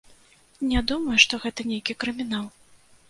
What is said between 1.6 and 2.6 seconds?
нейкі крымінал.